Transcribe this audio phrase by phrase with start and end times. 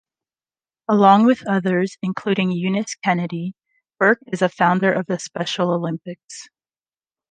[0.89, 3.53] Along with others including Eunice Kennedy,
[3.99, 6.47] Burke is a founder of the Special Olympics.